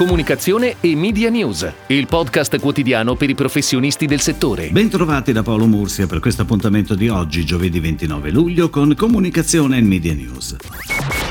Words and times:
Comunicazione 0.00 0.76
e 0.80 0.96
Media 0.96 1.28
News, 1.28 1.70
il 1.88 2.06
podcast 2.06 2.58
quotidiano 2.58 3.16
per 3.16 3.28
i 3.28 3.34
professionisti 3.34 4.06
del 4.06 4.20
settore. 4.20 4.70
Bentrovati 4.70 5.30
da 5.30 5.42
Paolo 5.42 5.66
Mursia 5.66 6.06
per 6.06 6.20
questo 6.20 6.40
appuntamento 6.40 6.94
di 6.94 7.10
oggi, 7.10 7.44
giovedì 7.44 7.80
29 7.80 8.30
luglio, 8.30 8.70
con 8.70 8.94
Comunicazione 8.94 9.76
e 9.76 9.82
Media 9.82 10.14
News. 10.14 10.56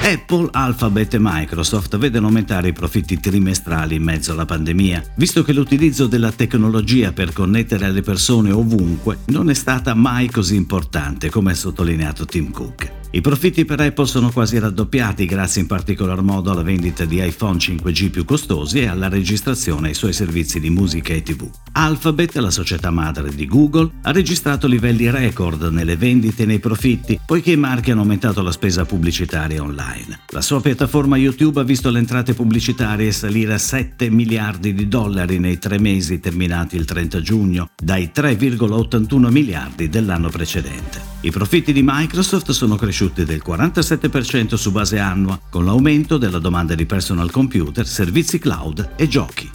Apple, 0.04 0.50
Alphabet 0.52 1.16
e 1.16 1.20
Microsoft 1.20 1.98
vedono 1.98 2.28
aumentare 2.28 2.68
i 2.68 2.74
profitti 2.74 3.20
trimestrali 3.20 3.96
in 3.96 4.04
mezzo 4.04 4.34
alla 4.34 4.46
pandemia, 4.46 5.04
visto 5.16 5.42
che 5.42 5.52
l'utilizzo 5.52 6.06
della 6.06 6.32
tecnologia 6.32 7.12
per 7.12 7.34
connettere 7.34 7.90
le 7.90 8.02
persone 8.04 8.52
ovunque 8.52 9.18
non 9.30 9.50
è 9.50 9.56
stata 9.56 9.96
mai 9.96 10.30
così 10.30 10.56
importante, 10.56 11.32
come 11.32 11.54
ha 11.54 11.56
sottolineato 11.56 12.24
Tim 12.24 12.52
Cook. 12.52 12.99
I 13.12 13.22
profitti 13.22 13.66
per 13.66 13.80
Apple 13.80 14.06
sono 14.06 14.30
quasi 14.30 14.60
raddoppiati 14.60 15.26
grazie 15.26 15.62
in 15.62 15.68
particolar 15.68 16.22
modo 16.22 16.52
alla 16.52 16.62
vendita 16.62 17.06
di 17.06 17.26
iPhone 17.26 17.58
5G 17.58 18.12
più 18.12 18.24
costosi 18.24 18.82
e 18.82 18.88
alla 18.88 19.10
registrazione 19.10 19.88
ai 19.88 19.94
suoi 19.96 20.14
servizi 20.14 20.60
di 20.60 20.70
musica 20.70 21.14
e 21.14 21.24
TV. 21.24 21.50
Alphabet, 21.72 22.36
la 22.36 22.52
società 22.52 22.92
madre 22.92 23.34
di 23.34 23.48
Google, 23.48 23.90
ha 24.04 24.12
registrato 24.12 24.68
livelli 24.68 25.10
record 25.10 25.64
nelle 25.72 25.98
vendite 25.98 26.44
e 26.44 26.46
nei 26.46 26.60
profitti, 26.60 27.20
poiché 27.26 27.54
i 27.54 27.58
marchi 27.58 27.90
hanno 27.90 28.02
aumentato 28.02 28.44
la 28.44 28.52
spesa 28.52 28.86
pubblicitaria 28.86 29.64
online. 29.64 30.20
La 30.28 30.42
sua 30.42 30.62
piattaforma 30.62 31.18
YouTube 31.18 31.62
ha 31.62 31.64
visto 31.64 31.90
le 31.90 31.98
entrate 31.98 32.36
pubblicitarie 32.36 33.12
salire 33.12 33.56
a 33.56 33.58
7 33.58 34.12
miliardi 34.12 34.76
di 34.76 34.88
dollari 34.88 35.40
nei 35.40 35.58
tre 35.58 35.80
mesi 35.80 36.20
terminati 36.20 36.76
il 36.76 36.86
30 36.86 37.22
giugno, 37.22 37.70
dai 37.76 38.12
3,81 38.14 39.32
miliardi 39.32 39.90
dell'anno 39.90 40.30
precedente. 40.30 41.09
I 41.22 41.32
profitti 41.32 41.74
di 41.74 41.82
Microsoft 41.84 42.52
sono 42.52 42.78
cresciuti 42.78 43.26
del 43.26 43.42
47% 43.46 44.56
su 44.56 44.72
base 44.72 45.00
annua, 45.00 45.38
con 45.50 45.66
l'aumento 45.66 46.18
della 46.18 46.40
domanda 46.40 46.76
di 46.76 46.86
personal 46.86 47.30
computer, 47.30 47.86
servizi 47.86 48.40
cloud 48.40 48.92
e 48.96 49.06
giochi. 49.10 49.50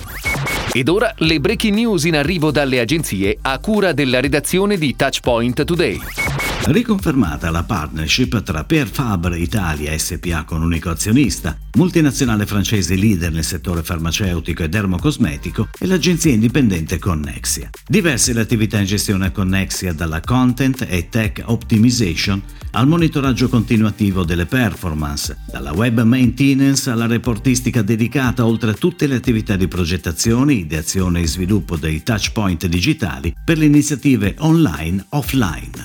Ed 0.72 0.88
ora 0.88 1.14
le 1.18 1.40
breaking 1.40 1.74
news 1.74 2.04
in 2.04 2.16
arrivo 2.16 2.50
dalle 2.50 2.80
agenzie 2.80 3.38
a 3.40 3.58
cura 3.60 3.94
della 3.94 4.20
redazione 4.20 4.76
di 4.76 4.94
Touchpoint 4.94 5.64
Today. 5.64 6.43
Riconfermata 6.66 7.50
la 7.50 7.62
partnership 7.62 8.42
tra 8.42 8.64
Pierre 8.64 8.88
Fabre 8.90 9.38
Italia 9.38 9.96
SPA 9.98 10.44
con 10.44 10.62
unico 10.62 10.88
azionista, 10.88 11.58
multinazionale 11.74 12.46
francese 12.46 12.94
leader 12.94 13.30
nel 13.30 13.44
settore 13.44 13.82
farmaceutico 13.82 14.62
e 14.62 14.70
dermocosmetico 14.70 15.68
e 15.78 15.86
l'agenzia 15.86 16.32
indipendente 16.32 16.98
Connexia. 16.98 17.68
Diverse 17.86 18.32
le 18.32 18.40
attività 18.40 18.78
in 18.78 18.86
gestione 18.86 19.26
a 19.26 19.30
Connexia 19.30 19.92
dalla 19.92 20.22
content 20.22 20.86
e 20.88 21.10
tech 21.10 21.42
optimization 21.44 22.40
al 22.70 22.88
monitoraggio 22.88 23.50
continuativo 23.50 24.24
delle 24.24 24.46
performance, 24.46 25.36
dalla 25.52 25.72
web 25.72 26.00
maintenance 26.00 26.88
alla 26.88 27.06
reportistica 27.06 27.82
dedicata 27.82 28.46
oltre 28.46 28.70
a 28.70 28.74
tutte 28.74 29.06
le 29.06 29.16
attività 29.16 29.56
di 29.56 29.68
progettazione, 29.68 30.54
ideazione 30.54 31.20
e 31.20 31.26
sviluppo 31.26 31.76
dei 31.76 32.02
touchpoint 32.02 32.64
digitali 32.66 33.34
per 33.44 33.58
le 33.58 33.66
iniziative 33.66 34.34
online-offline. 34.38 35.83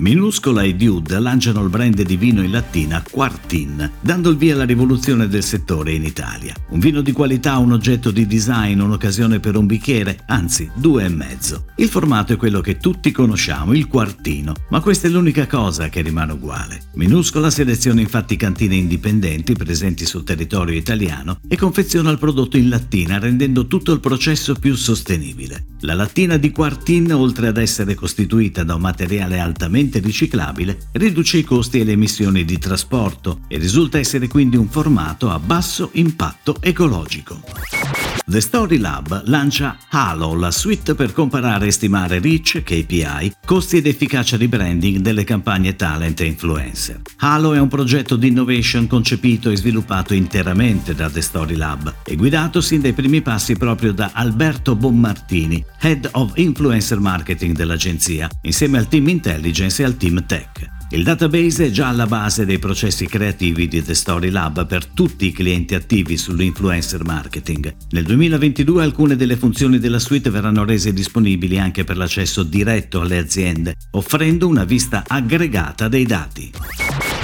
Minuscola 0.00 0.62
e 0.62 0.74
Dude 0.74 1.18
lanciano 1.18 1.62
il 1.62 1.70
brand 1.70 2.02
di 2.02 2.16
vino 2.18 2.42
in 2.42 2.50
lattina 2.50 3.02
Quartin, 3.10 3.90
dando 4.00 4.28
il 4.28 4.36
via 4.36 4.52
alla 4.52 4.64
rivoluzione 4.64 5.26
del 5.26 5.42
settore 5.42 5.92
in 5.92 6.04
Italia. 6.04 6.54
Un 6.68 6.80
vino 6.80 7.00
di 7.00 7.12
qualità, 7.12 7.56
un 7.56 7.72
oggetto 7.72 8.10
di 8.10 8.26
design, 8.26 8.80
un'occasione 8.80 9.40
per 9.40 9.56
un 9.56 9.64
bicchiere, 9.64 10.18
anzi 10.26 10.70
due 10.74 11.04
e 11.04 11.08
mezzo. 11.08 11.64
Il 11.76 11.88
formato 11.88 12.34
è 12.34 12.36
quello 12.36 12.60
che 12.60 12.76
tutti 12.76 13.10
conosciamo, 13.10 13.72
il 13.72 13.86
quartino, 13.86 14.52
ma 14.68 14.80
questa 14.80 15.08
è 15.08 15.10
l'unica 15.10 15.46
cosa 15.46 15.88
che 15.88 16.02
rimane 16.02 16.32
uguale. 16.32 16.82
Minuscola 16.94 17.48
seleziona 17.48 18.02
infatti 18.02 18.36
cantine 18.36 18.74
indipendenti 18.74 19.54
presenti 19.54 20.04
sul 20.04 20.24
territorio 20.24 20.76
italiano 20.76 21.40
e 21.48 21.56
confeziona 21.56 22.10
il 22.10 22.18
prodotto 22.18 22.58
in 22.58 22.68
lattina 22.68 23.18
rendendo 23.18 23.66
tutto 23.66 23.92
il 23.92 24.00
processo 24.00 24.54
più 24.54 24.74
sostenibile. 24.74 25.68
La 25.80 25.94
lattina 25.94 26.36
di 26.36 26.50
Quartin, 26.50 27.12
oltre 27.12 27.48
ad 27.48 27.56
essere 27.56 27.94
costituita 27.94 28.62
da 28.62 28.74
un 28.74 28.80
materiale 28.82 29.38
altamente 29.38 29.84
facilmente 29.86 29.98
riciclabile, 30.00 30.78
riduce 30.92 31.38
i 31.38 31.44
costi 31.44 31.80
e 31.80 31.84
le 31.84 31.92
emissioni 31.92 32.44
di 32.44 32.58
trasporto 32.58 33.40
e 33.48 33.58
risulta 33.58 33.98
essere 33.98 34.28
quindi 34.28 34.56
un 34.56 34.68
formato 34.68 35.30
a 35.30 35.38
basso 35.38 35.90
impatto 35.92 36.56
ecologico. 36.60 38.05
The 38.28 38.40
Story 38.40 38.78
Lab 38.78 39.22
lancia 39.26 39.78
Halo, 39.90 40.34
la 40.34 40.50
suite 40.50 40.96
per 40.96 41.12
comparare 41.12 41.68
e 41.68 41.70
stimare 41.70 42.18
reach, 42.18 42.60
KPI, 42.60 43.34
costi 43.46 43.76
ed 43.76 43.86
efficacia 43.86 44.36
di 44.36 44.48
branding 44.48 44.98
delle 44.98 45.22
campagne 45.22 45.76
talent 45.76 46.18
e 46.18 46.24
influencer. 46.24 47.02
Halo 47.18 47.54
è 47.54 47.60
un 47.60 47.68
progetto 47.68 48.16
di 48.16 48.26
innovation 48.26 48.88
concepito 48.88 49.48
e 49.48 49.56
sviluppato 49.56 50.12
interamente 50.12 50.92
da 50.92 51.08
The 51.08 51.22
Story 51.22 51.54
Lab 51.54 51.94
e 52.04 52.16
guidato 52.16 52.60
sin 52.60 52.80
dai 52.80 52.94
primi 52.94 53.22
passi 53.22 53.54
proprio 53.54 53.92
da 53.92 54.10
Alberto 54.12 54.74
Bommartini, 54.74 55.64
Head 55.78 56.08
of 56.14 56.32
Influencer 56.34 56.98
Marketing 56.98 57.54
dell'agenzia, 57.54 58.28
insieme 58.42 58.78
al 58.78 58.88
team 58.88 59.06
Intelligence 59.06 59.80
e 59.80 59.84
al 59.84 59.96
team 59.96 60.26
Tech. 60.26 60.74
Il 60.90 61.02
database 61.02 61.66
è 61.66 61.70
già 61.70 61.88
alla 61.88 62.06
base 62.06 62.46
dei 62.46 62.60
processi 62.60 63.06
creativi 63.06 63.66
di 63.66 63.82
The 63.82 63.94
Story 63.94 64.30
Lab 64.30 64.66
per 64.66 64.86
tutti 64.86 65.26
i 65.26 65.32
clienti 65.32 65.74
attivi 65.74 66.16
sull'influencer 66.16 67.04
marketing. 67.04 67.74
Nel 67.90 68.04
2022 68.04 68.84
alcune 68.84 69.16
delle 69.16 69.36
funzioni 69.36 69.80
della 69.80 69.98
suite 69.98 70.30
verranno 70.30 70.64
rese 70.64 70.92
disponibili 70.92 71.58
anche 71.58 71.82
per 71.82 71.96
l'accesso 71.96 72.44
diretto 72.44 73.00
alle 73.00 73.18
aziende, 73.18 73.74
offrendo 73.90 74.46
una 74.46 74.62
vista 74.62 75.02
aggregata 75.04 75.88
dei 75.88 76.06
dati. 76.06 76.52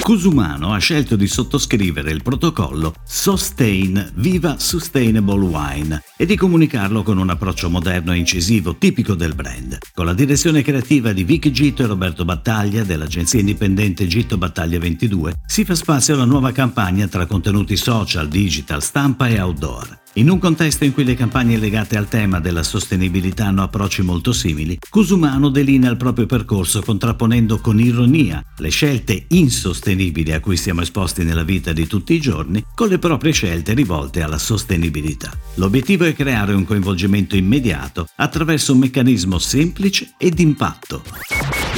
Cusumano 0.03 0.73
ha 0.73 0.79
scelto 0.79 1.15
di 1.15 1.29
sottoscrivere 1.29 2.11
il 2.11 2.25
protocollo 2.25 2.93
Sustain 3.05 4.11
Viva 4.17 4.59
Sustainable 4.59 5.45
Wine 5.45 6.03
e 6.17 6.27
di 6.27 6.37
comunicarlo 6.37 7.05
con 7.05 7.19
un 7.19 7.31
approccio 7.31 7.71
moderno 7.71 8.13
e 8.13 8.17
incisivo 8.17 8.77
tipico 8.77 9.15
del 9.15 9.37
brand. 9.37 9.79
Con 9.95 10.07
la 10.07 10.13
direzione 10.13 10.63
creativa 10.63 11.13
di 11.13 11.23
Vic 11.23 11.53
Gitto 11.53 11.85
e 11.85 11.87
Roberto 11.87 12.25
Battaglia 12.25 12.83
dell'agenzia 12.83 13.39
indipendente 13.39 14.09
Gitto 14.09 14.37
Battaglia 14.37 14.81
22 14.81 15.35
si 15.47 15.65
fa 15.65 15.77
spazio 15.77 16.15
alla 16.15 16.25
nuova 16.25 16.51
campagna 16.51 17.07
tra 17.07 17.25
contenuti 17.27 17.77
social, 17.77 18.29
digital, 18.29 18.83
stampa 18.83 19.29
e 19.29 19.41
outdoor. 19.41 20.02
In 20.17 20.29
un 20.29 20.39
contesto 20.39 20.85
in 20.85 20.93
cui 20.93 21.05
le 21.05 21.15
campagne 21.15 21.57
legate 21.57 21.97
al 21.97 22.07
tema 22.07 22.39
della 22.39 22.63
sostenibilità 22.63 23.47
hanno 23.47 23.63
approcci 23.63 24.03
molto 24.03 24.35
simili, 24.35 24.77
Cusumano 24.91 25.49
delinea 25.49 25.91
il 25.91 25.97
proprio 25.97 26.27
percorso 26.27 26.83
contrapponendo 26.83 27.61
con 27.61 27.81
ironia 27.81 28.45
le 28.59 28.69
scelte 28.69 29.25
insostenibili 29.29 30.33
a 30.33 30.41
cui 30.41 30.59
siamo 30.59 30.83
esposti 30.83 31.25
nella 31.25 31.45
vita 31.45 31.73
di 31.73 31.87
tutti 31.87 32.13
i 32.13 32.21
giorni 32.21 32.63
con 32.75 32.89
le 32.89 32.99
proprie 32.99 33.33
scelte 33.33 33.73
rivolte 33.73 34.21
alla 34.21 34.37
sostenibilità. 34.37 35.31
L'obiettivo 35.55 36.05
è 36.05 36.15
creare 36.15 36.53
un 36.53 36.67
coinvolgimento 36.67 37.35
immediato 37.35 38.07
attraverso 38.17 38.75
un 38.75 38.81
meccanismo 38.81 39.39
semplice 39.39 40.13
ed 40.19 40.39
impatto. 40.41 41.03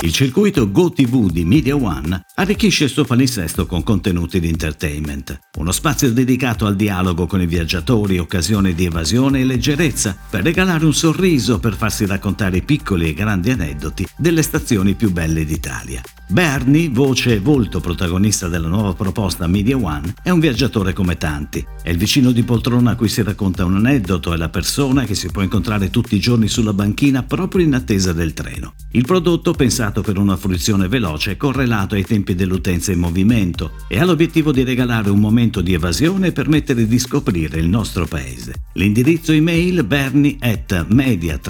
Il 0.01 0.13
circuito 0.13 0.71
GoTV 0.71 1.31
di 1.31 1.45
Media 1.47 1.77
One 1.77 2.27
arricchisce 2.35 2.85
il 2.85 2.91
suo 2.91 3.05
palinsesto 3.05 3.65
con 3.65 3.83
contenuti 3.83 4.39
di 4.39 4.49
entertainment, 4.49 5.39
uno 5.57 5.73
spazio 5.73 6.13
dedicato 6.13 6.67
al 6.67 6.77
dialogo 6.77 7.27
con 7.27 7.41
i 7.41 7.47
viaggiatori, 7.47 8.19
occasione 8.25 8.75
di 8.75 8.85
evasione 8.85 9.41
e 9.41 9.45
leggerezza, 9.45 10.17
per 10.29 10.43
regalare 10.43 10.85
un 10.85 10.95
sorriso, 10.95 11.61
per 11.61 11.77
farsi 11.77 12.05
raccontare 12.05 12.61
piccoli 12.61 13.09
e 13.09 13.15
grandi 13.15 13.51
aneddoti 13.51 14.07
delle 14.17 14.43
stazioni 14.43 14.95
più 14.95 15.13
belle 15.13 15.45
d'Italia. 15.45 16.03
Bernie, 16.27 16.89
voce 16.89 17.35
e 17.35 17.39
volto 17.39 17.81
protagonista 17.81 18.49
della 18.49 18.67
nuova 18.67 18.95
proposta 18.95 19.47
Media 19.47 19.77
One, 19.77 20.15
è 20.23 20.31
un 20.31 20.41
viaggiatore 20.41 20.95
come 20.95 21.19
tanti. 21.19 21.65
È 21.83 21.91
il 21.91 21.99
vicino 21.99 22.33
di 22.33 22.43
poltrona 22.43 22.93
a 22.93 22.97
cui 22.97 23.09
si 23.09 23.23
racconta 23.23 23.67
un 23.67 23.77
aneddoto, 23.77 24.33
è 24.33 24.37
la 24.39 24.49
persona 24.49 25.05
che 25.05 25.15
si 25.15 25.29
può 25.29 25.43
incontrare 25.43 25.91
tutti 25.91 26.17
i 26.17 26.21
giorni 26.21 26.49
sulla 26.49 26.73
banchina 26.73 27.23
proprio 27.23 27.65
in 27.65 27.75
attesa 27.75 28.15
del 28.15 28.33
treno. 28.33 28.73
Il 28.93 29.05
prodotto, 29.05 29.53
pensato 29.53 30.01
per 30.01 30.17
una 30.17 30.37
fruizione 30.37 30.89
veloce, 30.89 31.33
è 31.33 31.37
correlato 31.37 31.95
ai 31.95 32.05
tempi 32.05 32.35
dell'utenza 32.35 32.91
in 32.91 33.01
movimento 33.01 33.73
e 33.87 34.01
ha 34.01 34.05
l'obiettivo 34.05 34.51
di 34.51 34.65
regalare 34.65 35.11
un 35.11 35.21
momento 35.21 35.61
di 35.61 35.75
evasione 35.75 36.29
e 36.29 36.33
permettere 36.33 36.87
di 36.87 36.99
scoprire 36.99 37.61
il 37.61 37.69
nostro 37.69 38.07
paese. 38.15 38.53
L'indirizzo 38.75 39.33
email 39.33 39.85
bernie 39.85 40.37
at 40.39 40.87
media-one.it 40.89 41.41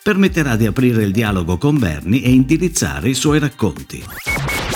permetterà 0.00 0.54
di 0.54 0.66
aprire 0.66 1.02
il 1.02 1.10
dialogo 1.10 1.58
con 1.58 1.76
Bernie 1.76 2.22
e 2.22 2.30
indirizzare 2.30 3.08
i 3.08 3.14
suoi 3.14 3.40
racconti. 3.40 4.04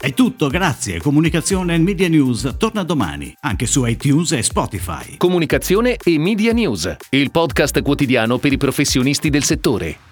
È 0.01 0.13
tutto, 0.13 0.49
grazie. 0.49 0.99
Comunicazione 0.99 1.75
e 1.75 1.79
Media 1.79 2.09
News 2.09 2.55
torna 2.59 2.83
domani, 2.83 3.33
anche 3.41 3.67
su 3.67 3.85
iTunes 3.85 4.33
e 4.33 4.43
Spotify. 4.43 5.17
Comunicazione 5.17 5.97
e 6.03 6.19
Media 6.19 6.53
News, 6.53 6.97
il 7.11 7.31
podcast 7.31 7.81
quotidiano 7.83 8.39
per 8.39 8.53
i 8.53 8.57
professionisti 8.57 9.31
del 9.31 9.45
settore. 9.45 10.10